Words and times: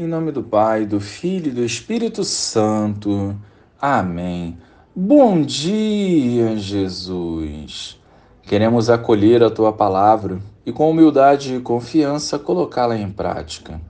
Em 0.00 0.06
nome 0.06 0.30
do 0.30 0.44
Pai, 0.44 0.86
do 0.86 1.00
Filho 1.00 1.48
e 1.48 1.50
do 1.50 1.64
Espírito 1.64 2.22
Santo. 2.22 3.36
Amém. 3.82 4.56
Bom 4.94 5.42
dia, 5.42 6.56
Jesus. 6.56 7.98
Queremos 8.44 8.88
acolher 8.88 9.42
a 9.42 9.50
tua 9.50 9.72
palavra 9.72 10.38
e, 10.64 10.70
com 10.70 10.88
humildade 10.88 11.56
e 11.56 11.60
confiança, 11.60 12.38
colocá-la 12.38 12.96
em 12.96 13.10
prática. 13.10 13.80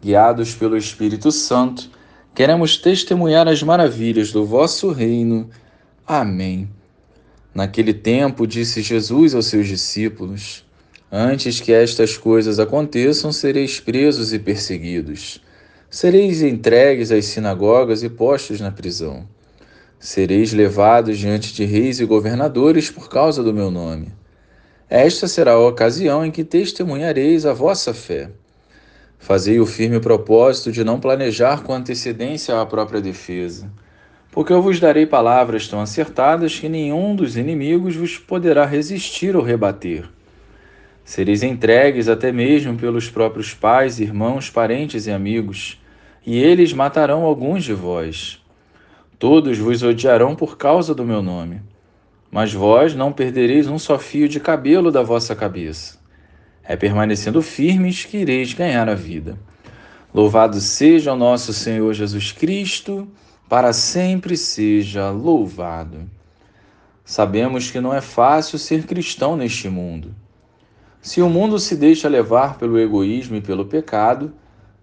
Guiados 0.00 0.54
pelo 0.54 0.76
Espírito 0.76 1.32
Santo, 1.32 1.90
queremos 2.32 2.76
testemunhar 2.76 3.48
as 3.48 3.60
maravilhas 3.60 4.30
do 4.30 4.46
vosso 4.46 4.92
reino. 4.92 5.50
Amém. 6.06 6.70
Naquele 7.52 7.92
tempo, 7.92 8.46
disse 8.46 8.82
Jesus 8.82 9.34
aos 9.34 9.46
seus 9.46 9.66
discípulos: 9.66 10.64
Antes 11.12 11.58
que 11.58 11.72
estas 11.72 12.16
coisas 12.16 12.60
aconteçam, 12.60 13.32
sereis 13.32 13.80
presos 13.80 14.32
e 14.32 14.38
perseguidos. 14.38 15.42
Sereis 15.90 16.40
entregues 16.40 17.10
às 17.10 17.24
sinagogas 17.24 18.04
e 18.04 18.08
postos 18.08 18.60
na 18.60 18.70
prisão. 18.70 19.26
Sereis 19.98 20.52
levados 20.52 21.18
diante 21.18 21.52
de 21.52 21.64
reis 21.64 21.98
e 21.98 22.04
governadores 22.04 22.92
por 22.92 23.08
causa 23.08 23.42
do 23.42 23.52
meu 23.52 23.72
nome. 23.72 24.12
Esta 24.88 25.26
será 25.26 25.54
a 25.54 25.58
ocasião 25.58 26.24
em 26.24 26.30
que 26.30 26.44
testemunhareis 26.44 27.44
a 27.44 27.52
vossa 27.52 27.92
fé. 27.92 28.30
Fazei 29.18 29.58
o 29.58 29.66
firme 29.66 29.98
propósito 29.98 30.70
de 30.70 30.84
não 30.84 31.00
planejar 31.00 31.64
com 31.64 31.74
antecedência 31.74 32.60
a 32.60 32.64
própria 32.64 33.00
defesa, 33.00 33.68
porque 34.30 34.52
eu 34.52 34.62
vos 34.62 34.78
darei 34.78 35.06
palavras 35.06 35.66
tão 35.66 35.80
acertadas 35.80 36.56
que 36.56 36.68
nenhum 36.68 37.16
dos 37.16 37.36
inimigos 37.36 37.96
vos 37.96 38.16
poderá 38.16 38.64
resistir 38.64 39.34
ou 39.34 39.42
rebater. 39.42 40.08
Sereis 41.10 41.42
entregues 41.42 42.08
até 42.08 42.30
mesmo 42.30 42.76
pelos 42.76 43.10
próprios 43.10 43.52
pais, 43.52 43.98
irmãos, 43.98 44.48
parentes 44.48 45.08
e 45.08 45.10
amigos, 45.10 45.76
e 46.24 46.38
eles 46.38 46.72
matarão 46.72 47.24
alguns 47.24 47.64
de 47.64 47.74
vós. 47.74 48.40
Todos 49.18 49.58
vos 49.58 49.82
odiarão 49.82 50.36
por 50.36 50.56
causa 50.56 50.94
do 50.94 51.04
meu 51.04 51.20
nome. 51.20 51.62
Mas 52.30 52.52
vós 52.54 52.94
não 52.94 53.12
perdereis 53.12 53.66
um 53.66 53.76
só 53.76 53.98
fio 53.98 54.28
de 54.28 54.38
cabelo 54.38 54.92
da 54.92 55.02
vossa 55.02 55.34
cabeça. 55.34 55.98
É 56.62 56.76
permanecendo 56.76 57.42
firmes 57.42 58.04
que 58.04 58.18
ireis 58.18 58.54
ganhar 58.54 58.88
a 58.88 58.94
vida. 58.94 59.36
Louvado 60.14 60.60
seja 60.60 61.12
o 61.12 61.16
nosso 61.16 61.52
Senhor 61.52 61.92
Jesus 61.92 62.30
Cristo, 62.30 63.08
para 63.48 63.72
sempre 63.72 64.36
seja 64.36 65.10
louvado. 65.10 66.08
Sabemos 67.04 67.68
que 67.68 67.80
não 67.80 67.92
é 67.92 68.00
fácil 68.00 68.60
ser 68.60 68.86
cristão 68.86 69.36
neste 69.36 69.68
mundo. 69.68 70.14
Se 71.02 71.22
o 71.22 71.30
mundo 71.30 71.58
se 71.58 71.76
deixa 71.76 72.08
levar 72.08 72.58
pelo 72.58 72.78
egoísmo 72.78 73.36
e 73.36 73.40
pelo 73.40 73.64
pecado, 73.64 74.34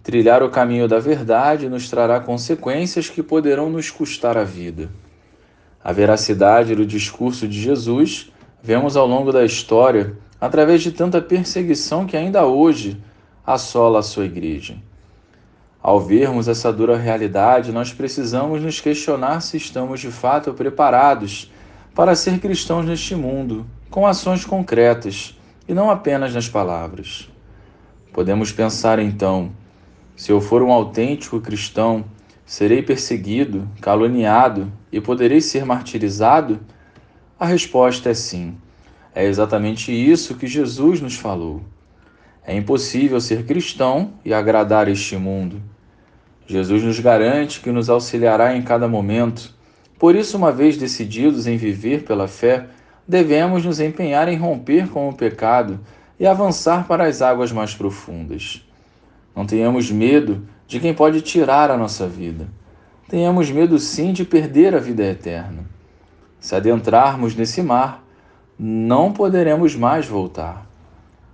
trilhar 0.00 0.44
o 0.44 0.50
caminho 0.50 0.86
da 0.86 1.00
verdade 1.00 1.68
nos 1.68 1.90
trará 1.90 2.20
consequências 2.20 3.10
que 3.10 3.20
poderão 3.20 3.68
nos 3.68 3.90
custar 3.90 4.38
a 4.38 4.44
vida. 4.44 4.88
A 5.82 5.92
veracidade 5.92 6.72
do 6.72 6.86
discurso 6.86 7.48
de 7.48 7.60
Jesus 7.60 8.30
vemos 8.62 8.96
ao 8.96 9.08
longo 9.08 9.32
da 9.32 9.44
história 9.44 10.16
através 10.40 10.82
de 10.82 10.92
tanta 10.92 11.20
perseguição 11.20 12.06
que 12.06 12.16
ainda 12.16 12.46
hoje 12.46 12.96
assola 13.44 13.98
a 13.98 14.02
sua 14.02 14.24
igreja. 14.24 14.76
Ao 15.82 16.00
vermos 16.00 16.46
essa 16.46 16.72
dura 16.72 16.96
realidade, 16.96 17.72
nós 17.72 17.92
precisamos 17.92 18.62
nos 18.62 18.80
questionar 18.80 19.40
se 19.40 19.56
estamos 19.56 20.00
de 20.00 20.12
fato 20.12 20.54
preparados 20.54 21.50
para 21.92 22.14
ser 22.14 22.38
cristãos 22.38 22.86
neste 22.86 23.16
mundo, 23.16 23.66
com 23.90 24.06
ações 24.06 24.44
concretas 24.44 25.36
e 25.66 25.74
não 25.74 25.90
apenas 25.90 26.34
nas 26.34 26.48
palavras. 26.48 27.30
Podemos 28.12 28.52
pensar 28.52 28.98
então: 28.98 29.50
se 30.16 30.30
eu 30.30 30.40
for 30.40 30.62
um 30.62 30.72
autêntico 30.72 31.40
cristão, 31.40 32.04
serei 32.46 32.82
perseguido, 32.82 33.68
caluniado 33.80 34.72
e 34.92 35.00
poderei 35.00 35.40
ser 35.40 35.64
martirizado? 35.64 36.60
A 37.38 37.46
resposta 37.46 38.10
é 38.10 38.14
sim. 38.14 38.56
É 39.14 39.24
exatamente 39.24 39.92
isso 39.92 40.36
que 40.36 40.46
Jesus 40.46 41.00
nos 41.00 41.16
falou. 41.16 41.62
É 42.46 42.54
impossível 42.54 43.20
ser 43.20 43.44
cristão 43.44 44.14
e 44.24 44.34
agradar 44.34 44.88
este 44.88 45.16
mundo. 45.16 45.62
Jesus 46.46 46.82
nos 46.82 47.00
garante 47.00 47.60
que 47.60 47.72
nos 47.72 47.88
auxiliará 47.88 48.54
em 48.54 48.62
cada 48.62 48.86
momento. 48.86 49.54
Por 49.98 50.14
isso, 50.14 50.36
uma 50.36 50.52
vez 50.52 50.76
decididos 50.76 51.46
em 51.46 51.56
viver 51.56 52.04
pela 52.04 52.28
fé, 52.28 52.66
devemos 53.06 53.64
nos 53.64 53.80
empenhar 53.80 54.28
em 54.28 54.36
romper 54.36 54.88
com 54.88 55.08
o 55.08 55.14
pecado 55.14 55.80
e 56.18 56.26
avançar 56.26 56.86
para 56.86 57.06
as 57.06 57.20
águas 57.20 57.52
mais 57.52 57.74
profundas. 57.74 58.64
Não 59.34 59.46
tenhamos 59.46 59.90
medo 59.90 60.46
de 60.66 60.80
quem 60.80 60.94
pode 60.94 61.20
tirar 61.20 61.70
a 61.70 61.76
nossa 61.76 62.06
vida. 62.06 62.46
Tenhamos 63.08 63.50
medo 63.50 63.78
sim 63.78 64.12
de 64.12 64.24
perder 64.24 64.74
a 64.74 64.78
vida 64.78 65.04
eterna. 65.04 65.64
Se 66.40 66.54
adentrarmos 66.54 67.34
nesse 67.34 67.62
mar, 67.62 68.04
não 68.58 69.12
poderemos 69.12 69.74
mais 69.74 70.06
voltar. 70.06 70.66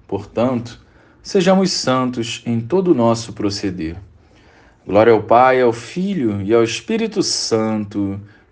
Portanto, 0.09 0.81
sejamos 1.23 1.73
santos 1.73 2.43
em 2.47 2.61
todo 2.61 2.93
o 2.93 2.95
nosso 2.95 3.33
proceder. 3.33 3.97
Glória 4.87 5.13
ao 5.13 5.23
Pai, 5.23 5.61
ao 5.61 5.73
Filho 5.73 6.43
e 6.43 6.53
ao 6.53 6.65
Espírito 6.65 7.23
Santo 7.23 8.21